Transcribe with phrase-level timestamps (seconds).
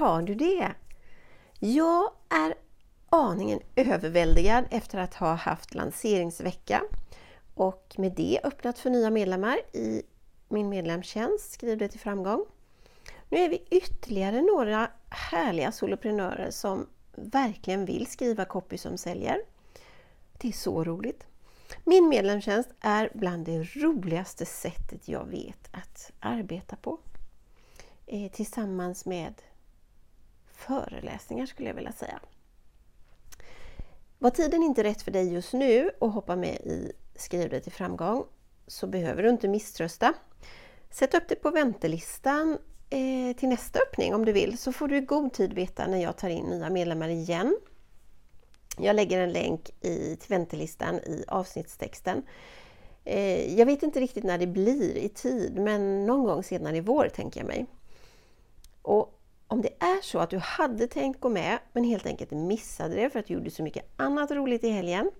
[0.00, 0.72] har du det?
[1.58, 2.54] Jag är
[3.08, 6.82] aningen överväldigad efter att ha haft lanseringsvecka
[7.54, 10.02] och med det öppnat för nya medlemmar i
[10.48, 12.44] min medlemstjänst Skriv det till framgång.
[13.28, 19.42] Nu är vi ytterligare några härliga soloprenörer som verkligen vill skriva copy som säljer.
[20.32, 21.26] Det är så roligt!
[21.84, 26.98] Min medlemstjänst är bland det roligaste sättet jag vet att arbeta på.
[28.06, 29.34] Eh, tillsammans med
[30.60, 32.20] föreläsningar skulle jag vilja säga.
[34.18, 37.72] Var tiden inte rätt för dig just nu och hoppa med i Skriv dig till
[37.72, 38.24] framgång
[38.66, 40.14] så behöver du inte misströsta.
[40.90, 42.58] Sätt upp dig på väntelistan
[42.90, 46.02] eh, till nästa öppning om du vill så får du i god tid veta när
[46.02, 47.56] jag tar in nya medlemmar igen.
[48.78, 52.22] Jag lägger en länk i, till väntelistan i avsnittstexten.
[53.04, 56.80] Eh, jag vet inte riktigt när det blir i tid men någon gång senare i
[56.80, 57.66] vår tänker jag mig.
[58.82, 59.19] Och
[59.50, 63.10] om det är så att du hade tänkt gå med men helt enkelt missade det
[63.10, 65.10] för att du gjorde så mycket annat roligt i helgen.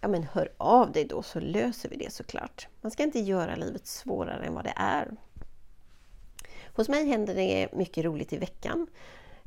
[0.00, 2.68] Ja men hör av dig då så löser vi det såklart.
[2.80, 5.10] Man ska inte göra livet svårare än vad det är.
[6.76, 8.86] Hos mig händer det mycket roligt i veckan.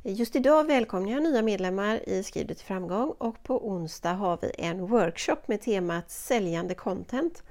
[0.02, 4.38] Just idag välkomnar jag nya medlemmar i Skriv det till framgång och på onsdag har
[4.42, 7.42] vi en workshop med temat Säljande content.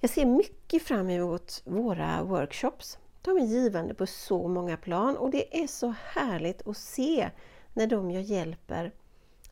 [0.00, 2.98] Jag ser mycket fram emot våra workshops.
[3.26, 7.30] De är givande på så många plan och det är så härligt att se
[7.72, 8.92] när de jag hjälper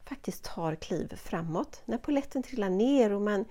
[0.04, 1.82] faktiskt tar kliv framåt.
[1.84, 3.44] När poletten trillar ner och man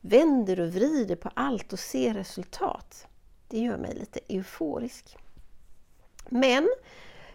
[0.00, 3.06] vänder och vrider på allt och ser resultat.
[3.48, 5.16] Det gör mig lite euforisk.
[6.28, 6.68] Men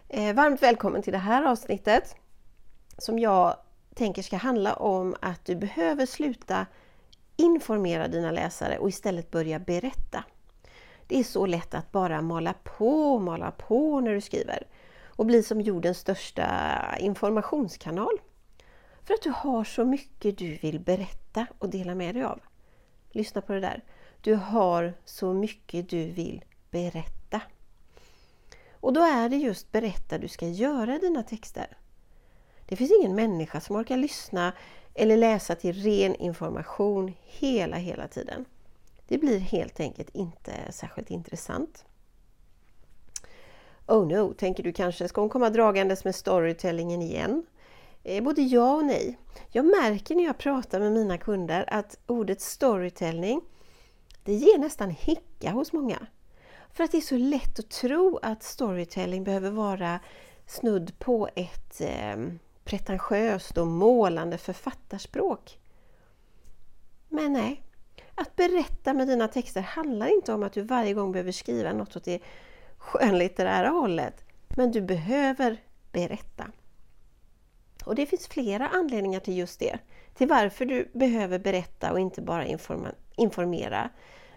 [0.08, 2.16] eh, varmt välkommen till det här avsnittet
[2.98, 3.56] som jag
[3.94, 6.66] tänker ska handla om att du behöver sluta
[7.36, 10.24] informera dina läsare och istället börja berätta.
[11.06, 14.66] Det är så lätt att bara mala på, mala på när du skriver
[15.06, 16.48] och bli som jordens största
[16.98, 18.20] informationskanal.
[19.04, 22.40] För att du har så mycket du vill berätta och dela med dig av.
[23.10, 23.84] Lyssna på det där.
[24.20, 27.40] Du har så mycket du vill berätta.
[28.72, 31.76] Och då är det just berätta du ska göra i dina texter.
[32.66, 34.52] Det finns ingen människa som orkar lyssna
[34.94, 38.44] eller läsa till ren information hela, hela tiden.
[39.08, 41.84] Det blir helt enkelt inte särskilt intressant.
[43.86, 47.46] Oh no, tänker du kanske, ska hon komma dragandes med storytellingen igen?
[48.02, 49.18] Eh, både ja och nej.
[49.50, 53.40] Jag märker när jag pratar med mina kunder att ordet storytelling,
[54.24, 56.06] det ger nästan hicka hos många.
[56.72, 60.00] För att det är så lätt att tro att storytelling behöver vara
[60.46, 62.16] snudd på ett eh,
[62.64, 65.58] pretentiöst och målande författarspråk.
[67.08, 67.62] Men nej,
[68.14, 71.96] att berätta med dina texter handlar inte om att du varje gång behöver skriva något
[71.96, 72.20] åt det
[72.78, 74.24] skönlitterära hållet.
[74.56, 75.56] Men du behöver
[75.92, 76.46] berätta.
[77.84, 79.78] Och det finns flera anledningar till just det.
[80.14, 82.46] Till varför du behöver berätta och inte bara
[83.16, 83.90] informera.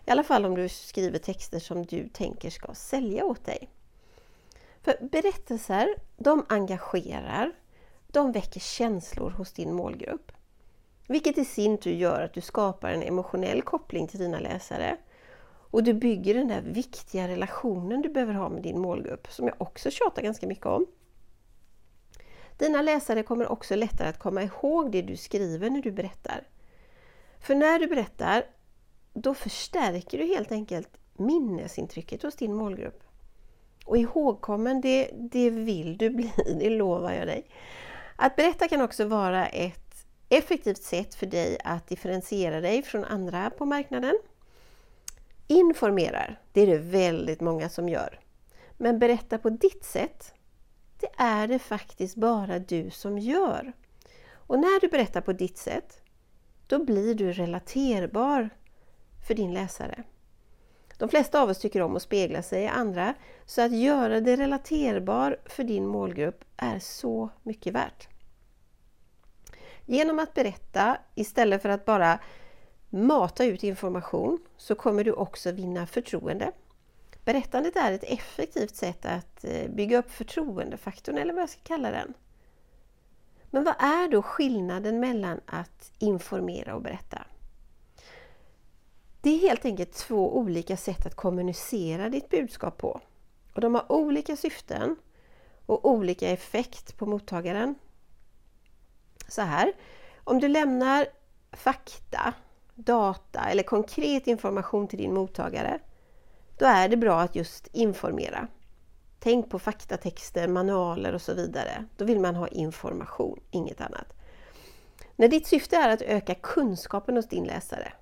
[0.05, 3.69] I alla fall om du skriver texter som du tänker ska sälja åt dig.
[4.81, 7.51] För berättelser, de engagerar,
[8.07, 10.31] de väcker känslor hos din målgrupp.
[11.07, 14.97] Vilket i sin tur gör att du skapar en emotionell koppling till dina läsare.
[15.71, 19.55] Och du bygger den där viktiga relationen du behöver ha med din målgrupp, som jag
[19.57, 20.85] också tjatar ganska mycket om.
[22.57, 26.47] Dina läsare kommer också lättare att komma ihåg det du skriver när du berättar.
[27.39, 28.45] För när du berättar,
[29.13, 33.03] då förstärker du helt enkelt minnesintrycket hos din målgrupp.
[33.85, 37.49] Och ihågkommen, det, det vill du bli, det lovar jag dig.
[38.15, 39.84] Att berätta kan också vara ett
[40.29, 44.19] effektivt sätt för dig att differentiera dig från andra på marknaden.
[45.47, 48.19] Informerar, det är det väldigt många som gör.
[48.77, 50.33] Men berätta på ditt sätt,
[50.99, 53.73] det är det faktiskt bara du som gör.
[54.31, 56.01] Och när du berättar på ditt sätt,
[56.67, 58.49] då blir du relaterbar
[59.27, 60.03] för din läsare.
[60.97, 63.13] De flesta av oss tycker om att spegla sig i andra,
[63.45, 68.14] så att göra det relaterbar för din målgrupp är så mycket värt.
[69.85, 72.19] Genom att berätta istället för att bara
[72.89, 76.51] mata ut information så kommer du också vinna förtroende.
[77.25, 81.91] Berättandet är ett effektivt sätt att eh, bygga upp förtroendefaktorn eller vad jag ska kalla
[81.91, 82.13] den.
[83.49, 87.21] Men vad är då skillnaden mellan att informera och berätta?
[89.21, 93.01] Det är helt enkelt två olika sätt att kommunicera ditt budskap på.
[93.53, 94.95] Och De har olika syften
[95.65, 97.75] och olika effekt på mottagaren.
[99.27, 99.73] Så här,
[100.23, 101.07] om du lämnar
[101.51, 102.33] fakta,
[102.75, 105.79] data eller konkret information till din mottagare,
[106.57, 108.47] då är det bra att just informera.
[109.19, 111.85] Tänk på faktatexter, manualer och så vidare.
[111.97, 114.13] Då vill man ha information, inget annat.
[115.15, 117.93] När ditt syfte är att öka kunskapen hos din läsare,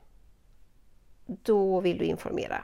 [1.25, 2.63] då vill du informera.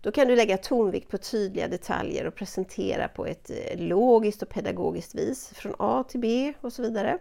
[0.00, 4.48] Då kan du lägga tonvikt på tydliga detaljer och presentera på ett eh, logiskt och
[4.48, 7.18] pedagogiskt vis från A till B och så vidare.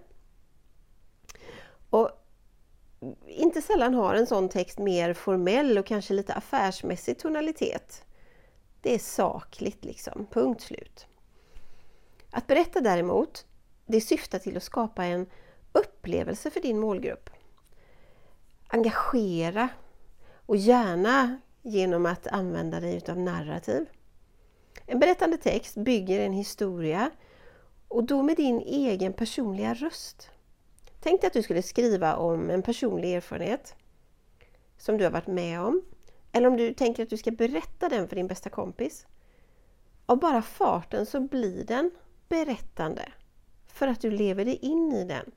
[3.27, 8.05] Inte sällan har en sån text mer formell och kanske lite affärsmässig tonalitet.
[8.81, 11.07] Det är sakligt liksom, punkt slut.
[12.31, 13.45] Att berätta däremot,
[13.85, 15.25] det syftar till att skapa en
[15.71, 17.29] upplevelse för din målgrupp.
[18.67, 19.69] Engagera
[20.45, 23.85] och gärna genom att använda dig utav narrativ.
[24.85, 27.11] En berättande text bygger en historia
[27.87, 30.29] och då med din egen personliga röst.
[31.03, 33.75] Tänk dig att du skulle skriva om en personlig erfarenhet
[34.77, 35.81] som du har varit med om.
[36.31, 39.05] Eller om du tänker att du ska berätta den för din bästa kompis.
[40.05, 41.91] Av bara farten så blir den
[42.29, 43.11] berättande.
[43.67, 45.31] För att du lever dig in i den.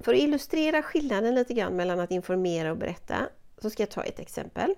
[0.00, 4.02] För att illustrera skillnaden lite grann mellan att informera och berätta så ska jag ta
[4.02, 4.74] ett exempel.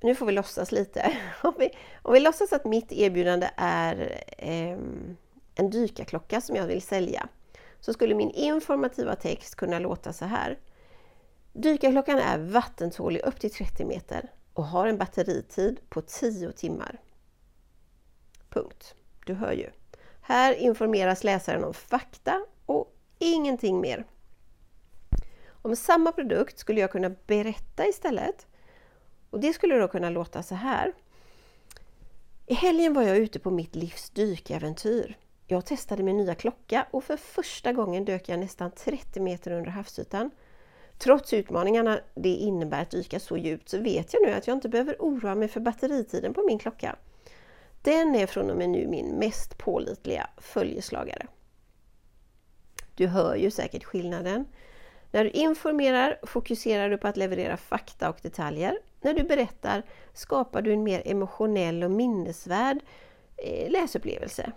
[0.00, 1.16] Nu får vi låtsas lite.
[1.42, 1.70] Om vi,
[2.02, 4.78] om vi låtsas att mitt erbjudande är eh,
[5.56, 7.28] en dykarklocka som jag vill sälja
[7.80, 10.58] så skulle min informativa text kunna låta så här.
[11.52, 17.00] Dykarklockan är vattentålig upp till 30 meter och har en batteritid på 10 timmar.
[18.48, 18.94] Punkt.
[19.26, 19.70] Du hör ju.
[20.20, 24.04] Här informeras läsaren om fakta och ingenting mer.
[25.48, 28.46] Om samma produkt skulle jag kunna berätta istället.
[29.30, 30.92] Och Det skulle då kunna låta så här.
[32.46, 35.18] I helgen var jag ute på mitt livs dykäventyr.
[35.46, 39.70] Jag testade min nya klocka och för första gången dök jag nästan 30 meter under
[39.70, 40.30] havsytan.
[40.98, 44.68] Trots utmaningarna det innebär att dyka så djupt så vet jag nu att jag inte
[44.68, 46.96] behöver oroa mig för batteritiden på min klocka.
[47.82, 51.26] Den är från och med nu min mest pålitliga följeslagare.
[52.94, 54.44] Du hör ju säkert skillnaden.
[55.10, 58.78] När du informerar fokuserar du på att leverera fakta och detaljer.
[59.00, 59.82] När du berättar
[60.12, 62.78] skapar du en mer emotionell och minnesvärd
[63.36, 64.52] eh, läsupplevelse.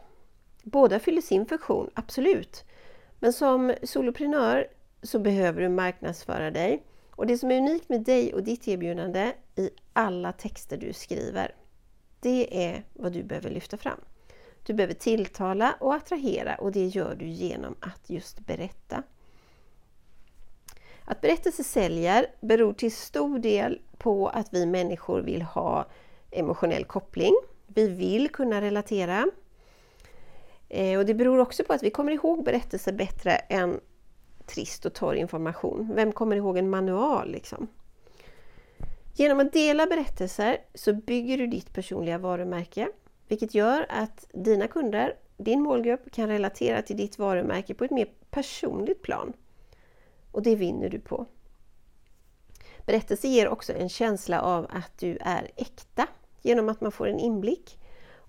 [0.64, 2.64] Båda fyller sin funktion, absolut.
[3.20, 4.68] Men som soloprenör
[5.04, 6.84] så behöver du marknadsföra dig.
[7.12, 11.56] Och det som är unikt med dig och ditt erbjudande i alla texter du skriver,
[12.20, 14.00] det är vad du behöver lyfta fram.
[14.64, 19.04] Du behöver tilltala och attrahera och det gör du genom att just berätta.
[21.06, 25.86] Att berättelser säljer beror till stor del på att vi människor vill ha
[26.32, 27.36] emotionell koppling.
[27.68, 29.26] Vi vill kunna relatera.
[30.70, 33.80] Eh, och Det beror också på att vi kommer ihåg berättelser bättre än
[34.46, 35.92] trist och torr information.
[35.96, 37.32] Vem kommer ihåg en manual?
[37.32, 37.68] Liksom?
[39.16, 42.90] Genom att dela berättelser så bygger du ditt personliga varumärke
[43.30, 48.08] vilket gör att dina kunder, din målgrupp, kan relatera till ditt varumärke på ett mer
[48.30, 49.34] personligt plan.
[50.32, 51.26] Och det vinner du på.
[52.86, 56.08] Berättelser ger också en känsla av att du är äkta
[56.42, 57.79] genom att man får en inblick.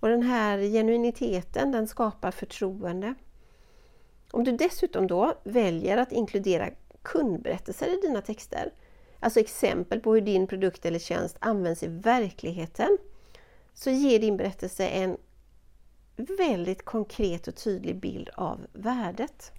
[0.00, 3.14] Och den här genuiniteten den skapar förtroende.
[4.30, 6.71] Om du dessutom då väljer att inkludera
[7.02, 8.73] kundberättelser i dina texter,
[9.21, 12.99] alltså exempel på hur din produkt eller tjänst används i verkligheten,
[13.75, 15.16] så ger din berättelse en
[16.16, 19.52] väldigt konkret och tydlig bild av värdet.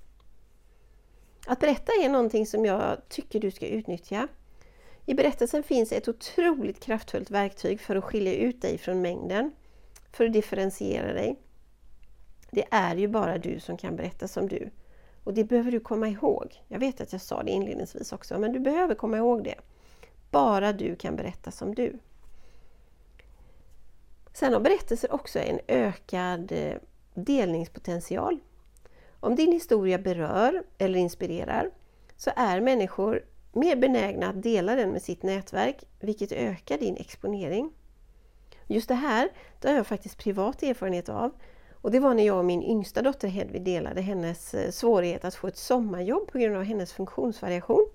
[1.45, 4.27] Att berätta är någonting som jag tycker du ska utnyttja.
[5.05, 9.51] I berättelsen finns ett otroligt kraftfullt verktyg för att skilja ut dig från mängden,
[10.11, 11.39] för att differentiera dig.
[12.51, 14.69] Det är ju bara du som kan berätta som du.
[15.23, 16.63] Och det behöver du komma ihåg.
[16.67, 19.55] Jag vet att jag sa det inledningsvis också, men du behöver komma ihåg det.
[20.31, 21.99] Bara du kan berätta som du.
[24.33, 26.75] Sen har berättelser också en ökad eh,
[27.13, 28.39] delningspotential.
[29.19, 31.71] Om din historia berör eller inspirerar
[32.17, 37.71] så är människor mer benägna att dela den med sitt nätverk, vilket ökar din exponering.
[38.71, 41.31] Just det här det har jag faktiskt privat erfarenhet av.
[41.81, 45.35] Och Det var när jag och min yngsta dotter Hedvig delade hennes eh, svårighet att
[45.35, 47.89] få ett sommarjobb på grund av hennes funktionsvariation.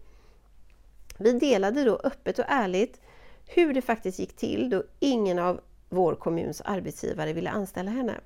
[1.19, 3.01] Vi delade då öppet och ärligt
[3.47, 8.21] hur det faktiskt gick till då ingen av vår kommuns arbetsgivare ville anställa henne.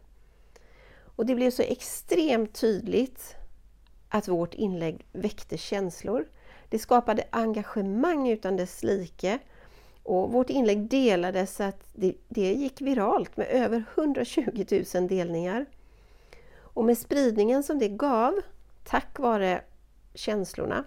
[1.17, 3.37] Och det blev så extremt tydligt
[4.09, 6.29] att vårt inlägg väckte känslor.
[6.69, 9.39] Det skapade engagemang utan dess like
[10.03, 15.67] och vårt inlägg delades så att det, det gick viralt med över 120 000 delningar.
[16.59, 18.41] Och med spridningen som det gav,
[18.85, 19.63] tack vare
[20.15, 20.85] känslorna,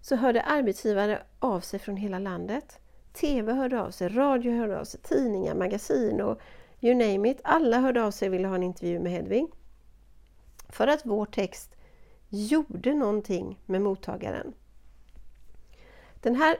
[0.00, 2.78] så hörde arbetsgivare av sig från hela landet.
[3.12, 6.40] TV hörde av sig, radio hörde av sig, tidningar, magasin och
[6.80, 7.40] you name it.
[7.44, 9.46] Alla hörde av sig och ville ha en intervju med Hedvig.
[10.68, 11.74] För att vår text
[12.28, 14.54] gjorde någonting med mottagaren.
[16.20, 16.56] Den här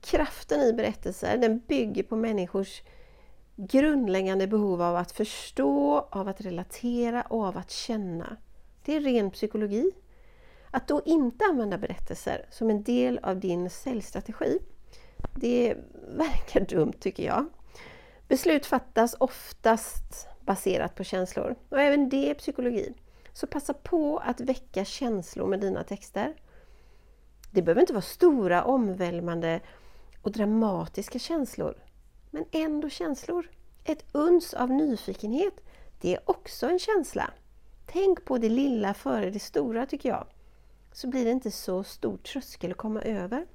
[0.00, 2.82] kraften i berättelser den bygger på människors
[3.56, 8.36] grundläggande behov av att förstå, av att relatera och av att känna.
[8.84, 9.90] Det är ren psykologi.
[10.70, 14.58] Att då inte använda berättelser som en del av din säljstrategi,
[15.34, 15.76] det
[16.08, 17.46] verkar dumt tycker jag.
[18.28, 22.94] Beslut fattas oftast baserat på känslor och även det är psykologi.
[23.32, 26.34] Så passa på att väcka känslor med dina texter.
[27.50, 29.60] Det behöver inte vara stora, omvälvande
[30.28, 31.74] och dramatiska känslor,
[32.30, 33.50] men ändå känslor.
[33.84, 35.54] Ett uns av nyfikenhet,
[36.00, 37.30] det är också en känsla.
[37.86, 40.26] Tänk på det lilla före det stora tycker jag.
[40.92, 43.46] Så blir det inte så stor tröskel att komma över.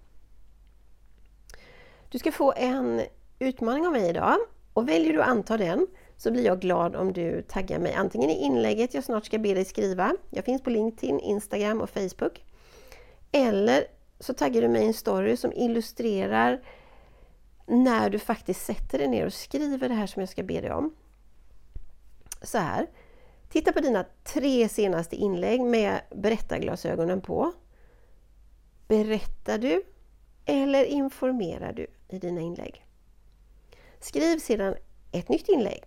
[2.10, 3.02] Du ska få en
[3.40, 4.38] utmaning av mig idag
[4.74, 5.88] och väljer du att anta den
[6.18, 9.54] så blir jag glad om du taggar mig antingen i inlägget jag snart ska be
[9.54, 10.16] dig skriva.
[10.30, 12.44] Jag finns på LinkedIn, Instagram och Facebook.
[13.32, 13.86] Eller
[14.24, 16.62] så taggar du mig i en story som illustrerar
[17.66, 20.72] när du faktiskt sätter dig ner och skriver det här som jag ska be dig
[20.72, 20.96] om.
[22.42, 22.88] Så här.
[23.50, 27.54] Titta på dina tre senaste inlägg med berättarglasögonen på.
[28.88, 29.84] Berättar du
[30.46, 32.86] eller informerar du i dina inlägg?
[34.00, 34.76] Skriv sedan
[35.12, 35.84] ett nytt inlägg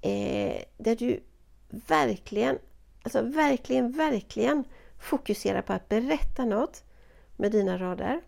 [0.00, 1.22] eh, där du
[1.68, 2.58] verkligen,
[3.02, 4.64] alltså verkligen, verkligen
[4.98, 6.84] fokuserar på att berätta något
[7.36, 8.20] med dina rader.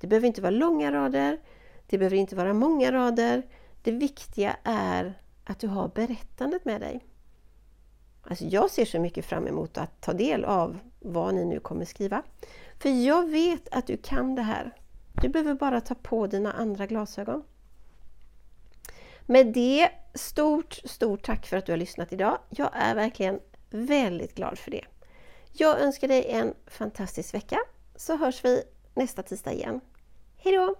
[0.00, 1.40] Det behöver inte vara långa rader,
[1.86, 3.42] det behöver inte vara många rader.
[3.82, 7.04] Det viktiga är att du har berättandet med dig.
[8.22, 11.84] Alltså jag ser så mycket fram emot att ta del av vad ni nu kommer
[11.84, 12.22] skriva.
[12.78, 14.76] För jag vet att du kan det här.
[15.22, 17.42] Du behöver bara ta på dina andra glasögon.
[19.26, 22.38] Med det, stort, stort tack för att du har lyssnat idag.
[22.50, 23.40] Jag är verkligen
[23.70, 24.84] väldigt glad för det.
[25.52, 27.58] Jag önskar dig en fantastisk vecka
[27.96, 28.62] så hörs vi
[28.94, 29.80] nästa tisdag igen.
[30.36, 30.74] Hejdå!